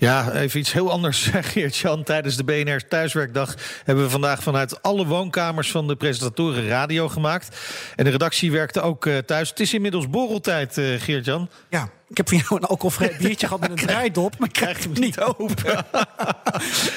[0.00, 2.02] Ja, even iets heel anders, Geert-Jan.
[2.02, 3.54] Tijdens de BNR Thuiswerkdag
[3.84, 7.56] hebben we vandaag vanuit alle woonkamers van de presentatoren radio gemaakt.
[7.96, 9.48] En de redactie werkte ook uh, thuis.
[9.48, 11.48] Het is inmiddels borreltijd, uh, Geert-Jan.
[11.70, 14.82] Ja, ik heb voor jou een alcoholvrij biertje gehad met een draaidop, maar ik krijg
[14.82, 15.54] hem niet open.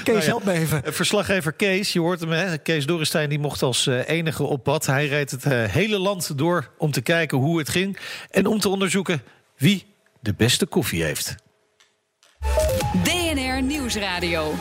[0.03, 0.81] Kees, nou ja, help me even.
[0.85, 2.57] Verslaggever Kees, je hoort hem, hè?
[2.57, 4.85] Kees Dorrestein, die mocht als enige op pad.
[4.85, 7.97] Hij reed het hele land door om te kijken hoe het ging
[8.29, 9.21] en om te onderzoeken
[9.57, 9.85] wie
[10.19, 11.35] de beste koffie heeft.
[13.83, 14.51] Nieuwsradio.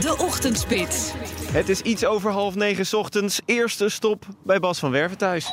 [0.00, 1.12] De Ochtendspits.
[1.52, 3.40] Het is iets over half negen ochtends.
[3.44, 5.52] Eerste stop bij Bas van Werven thuis.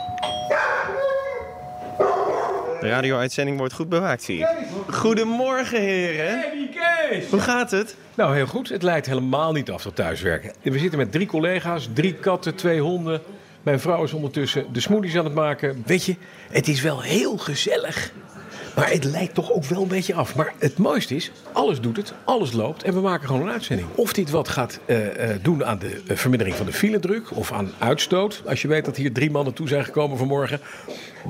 [2.80, 4.48] De radio-uitzending wordt goed bewaakt, zie ik.
[4.90, 6.40] Goedemorgen, heren.
[6.40, 6.70] Hey,
[7.09, 7.30] Kees.
[7.30, 7.95] Hoe gaat het?
[8.16, 8.70] Nou, heel goed.
[8.70, 10.53] Het lijkt helemaal niet af tot thuiswerken.
[10.62, 13.22] We zitten met drie collega's, drie katten, twee honden.
[13.62, 15.84] Mijn vrouw is ondertussen de smoothies aan het maken.
[15.86, 16.16] Weet je,
[16.50, 18.12] het is wel heel gezellig.
[18.76, 20.36] Maar het lijkt toch ook wel een beetje af.
[20.36, 23.88] Maar het mooiste is, alles doet het, alles loopt en we maken gewoon een uitzending.
[23.95, 27.52] Of dit wat gaat uh, uh, doen aan de uh, vermindering van de filedruk of
[27.52, 28.42] aan uitstoot.
[28.45, 30.59] Als je weet dat hier drie mannen toe zijn gekomen vanmorgen,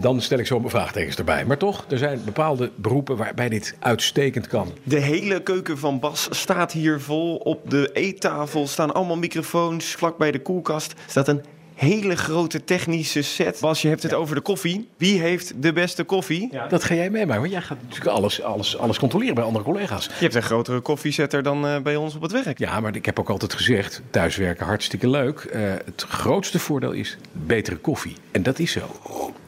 [0.02, 1.45] dan stel ik zo mijn vraagtekens erbij.
[1.45, 4.72] Maar toch, er zijn bepaalde beroepen waarbij dit uitstekend kan.
[4.84, 7.36] De hele keuken van Bas staat hier vol.
[7.36, 9.86] Op de eettafel staan allemaal microfoons.
[9.86, 11.42] Vlak bij de koelkast staat een
[11.76, 13.58] hele grote technische set.
[13.62, 14.18] Bas, je hebt het ja.
[14.18, 14.90] over de koffie.
[14.98, 16.50] Wie heeft de beste koffie?
[16.52, 19.66] Ja, dat ga jij meemaken, want jij gaat natuurlijk alles, alles, alles controleren bij andere
[19.66, 20.06] collega's.
[20.06, 22.60] Je hebt een grotere koffiezetter dan uh, bij ons op het werk.
[22.60, 25.50] Ja, maar ik heb ook altijd gezegd, thuiswerken hartstikke leuk.
[25.54, 28.16] Uh, het grootste voordeel is betere koffie.
[28.32, 28.82] En dat is zo.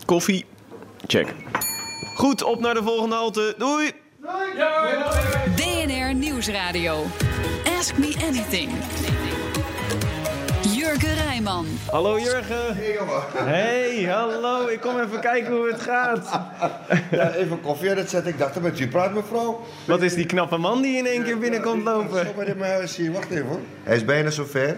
[0.05, 0.45] Koffie,
[1.07, 1.33] check.
[2.15, 3.55] Goed, op naar de volgende halte.
[3.57, 3.91] Doei!
[4.21, 4.55] Doei!
[5.55, 7.05] BNR Nieuwsradio.
[7.77, 8.69] Ask me anything.
[10.75, 12.75] Jurgen Hallo Jurgen.
[12.75, 13.21] Hey jongen.
[13.33, 14.67] Hey, hallo.
[14.67, 16.39] Ik kom even kijken hoe het gaat.
[17.11, 18.31] Ja, even koffie aan het zetten.
[18.31, 19.65] Ik dacht, met u praat mevrouw.
[19.85, 22.25] Wat is die knappe man die in één keer binnenkomt lopen?
[22.25, 23.11] Zo bij in mijn huis hier.
[23.11, 23.59] Wacht even hoor.
[23.83, 24.77] Hij is bijna zover.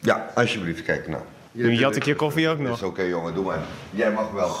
[0.00, 0.82] Ja, alsjeblieft.
[0.82, 1.22] Kijk nou.
[1.52, 2.76] Nu jat ik je koffie ook nog.
[2.76, 3.60] Is oké okay, jongen, doe maar.
[3.90, 4.56] Jij mag wel.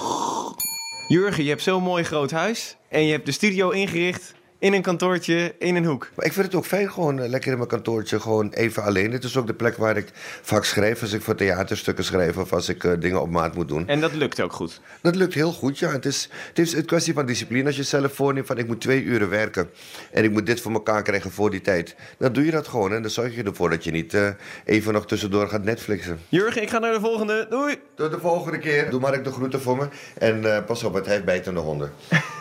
[1.08, 2.76] Jurgen, je hebt zo'n mooi groot huis.
[2.88, 6.10] En je hebt de studio ingericht in een kantoortje, in een hoek.
[6.14, 9.12] Maar ik vind het ook fijn, gewoon uh, lekker in mijn kantoortje, gewoon even alleen.
[9.12, 10.08] Het is ook de plek waar ik
[10.42, 13.68] vaak schrijf, als ik voor theaterstukken schrijf of als ik uh, dingen op maat moet
[13.68, 13.88] doen.
[13.88, 14.80] En dat lukt ook goed?
[15.02, 15.90] Dat lukt heel goed, ja.
[15.90, 17.66] Het is, het is een kwestie van discipline.
[17.66, 19.70] Als je zelf voorneemt van ik moet twee uren werken
[20.12, 22.92] en ik moet dit voor elkaar krijgen voor die tijd, dan doe je dat gewoon.
[22.92, 24.28] En dan zorg je ervoor dat je niet uh,
[24.64, 26.18] even nog tussendoor gaat Netflixen.
[26.28, 27.46] Jurgen, ik ga naar de volgende.
[27.50, 27.76] Doei!
[27.94, 28.90] Tot de volgende keer.
[28.90, 29.88] Doe maar ik de groeten voor me.
[30.18, 31.92] En pas op, het heeft bijtende honden.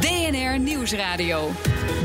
[0.00, 1.50] BNR Nieuwsradio.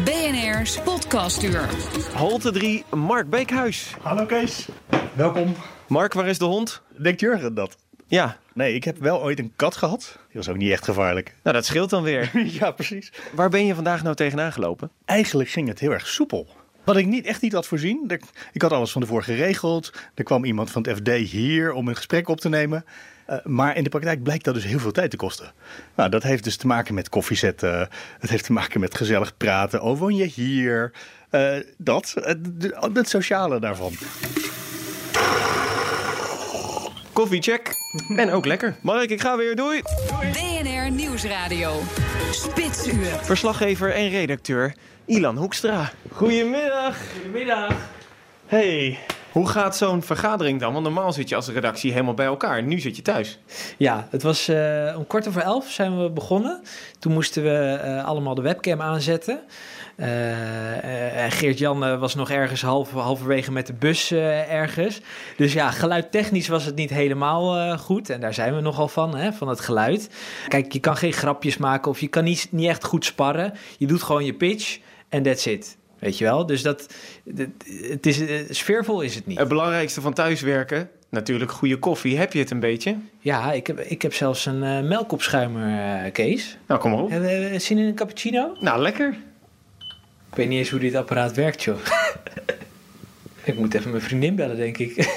[0.04, 1.70] BNR's podcastuur.
[2.16, 3.96] Holte 3, Mark Beekhuis.
[4.02, 4.68] Hallo Kees,
[5.14, 5.56] welkom.
[5.88, 6.82] Mark, waar is de hond?
[6.98, 7.78] Denkt Jurgen dat?
[8.08, 8.38] Ja.
[8.54, 10.18] Nee, ik heb wel ooit een kat gehad.
[10.28, 11.36] Die was ook niet echt gevaarlijk.
[11.44, 12.32] Nou, dat scheelt dan weer.
[12.60, 13.12] ja, precies.
[13.32, 14.92] Waar ben je vandaag nou tegenaan gelopen?
[15.06, 16.48] Eigenlijk ging het heel erg soepel.
[16.84, 18.20] Wat ik niet echt niet had voorzien.
[18.52, 19.94] Ik had alles van tevoren geregeld.
[20.16, 22.86] Er kwam iemand van het FD hier om een gesprek op te nemen.
[23.30, 25.52] Uh, maar in de praktijk blijkt dat dus heel veel tijd te kosten.
[25.96, 27.90] Nou, dat heeft dus te maken met koffiezetten.
[28.20, 29.82] Het heeft te maken met gezellig praten.
[29.82, 30.92] Oh, woon je hier?
[31.32, 32.14] Uh, dat.
[32.16, 32.40] Het,
[32.94, 33.94] het sociale daarvan.
[37.14, 37.72] Koffiecheck.
[38.16, 38.76] En ook lekker.
[38.82, 39.56] Mark, ik ga weer.
[39.56, 39.82] Doei.
[40.32, 41.82] BNR Nieuwsradio.
[42.32, 43.06] Spitsuur.
[43.22, 44.74] Verslaggever en redacteur
[45.06, 45.92] Ilan Hoekstra.
[46.12, 46.98] Goedemiddag.
[47.14, 47.76] Goedemiddag.
[48.46, 49.00] Hey.
[49.34, 50.74] Hoe gaat zo'n vergadering dan?
[50.74, 52.64] Want normaal zit je als redactie helemaal bij elkaar.
[52.64, 53.40] Nu zit je thuis.
[53.78, 56.62] Ja, het was uh, om kwart over elf zijn we begonnen.
[57.00, 59.40] Toen moesten we uh, allemaal de webcam aanzetten.
[59.96, 60.08] Uh,
[61.30, 62.62] Geert-Jan was nog ergens
[62.92, 65.02] halverwege met de bus ergens.
[65.38, 68.10] Dus ja, geluidtechnisch was het niet helemaal goed.
[68.10, 70.10] En daar zijn we nogal van, hè, van het geluid.
[70.48, 73.54] Kijk, je kan geen grapjes maken of je kan niet, niet echt goed sparren.
[73.78, 74.80] Je doet gewoon je pitch
[75.10, 75.78] en that's it.
[76.04, 76.46] Weet je wel?
[76.46, 76.94] Dus dat,
[77.90, 79.40] het is, sfeervol is het niet.
[79.40, 82.18] Het belangrijkste van thuiswerken, natuurlijk goede koffie.
[82.18, 82.96] Heb je het een beetje?
[83.20, 86.58] Ja, ik heb, ik heb zelfs een uh, melkopschuimer, uh, Kees.
[86.68, 87.10] Nou, kom maar op.
[87.10, 88.58] Hebben we zin in een cappuccino?
[88.60, 89.18] Nou, lekker.
[90.30, 91.78] Ik weet niet eens hoe dit apparaat werkt, joh.
[93.44, 94.96] ik moet even mijn vriendin bellen, denk ik.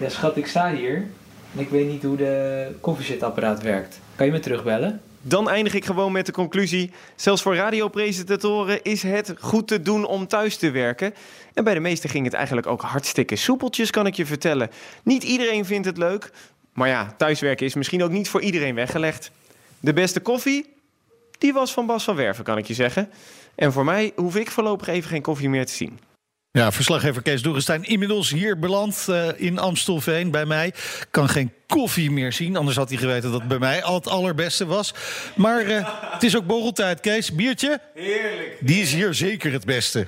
[0.00, 1.06] ja, schat, ik sta hier.
[1.54, 4.00] En ik weet niet hoe de koffiezetapparaat werkt.
[4.16, 5.00] Kan je me terugbellen?
[5.28, 10.06] Dan eindig ik gewoon met de conclusie: zelfs voor radiopresentatoren is het goed te doen
[10.06, 11.14] om thuis te werken.
[11.54, 14.70] En bij de meesten ging het eigenlijk ook hartstikke soepeltjes, kan ik je vertellen.
[15.02, 16.30] Niet iedereen vindt het leuk,
[16.72, 19.30] maar ja, thuiswerken is misschien ook niet voor iedereen weggelegd.
[19.80, 20.66] De beste koffie,
[21.38, 23.10] die was van Bas van Werven, kan ik je zeggen.
[23.54, 25.98] En voor mij hoef ik voorlopig even geen koffie meer te zien.
[26.58, 30.72] Ja, verslaggever Kees Doerenstein inmiddels hier beland uh, in Amstelveen bij mij.
[31.10, 34.08] Kan geen koffie meer zien, anders had hij geweten dat het bij mij al het
[34.08, 34.94] allerbeste was.
[35.34, 37.32] Maar uh, het is ook borreltijd, Kees.
[37.32, 37.80] Biertje?
[37.94, 38.56] Heerlijk.
[38.60, 40.06] Die is hier zeker het beste.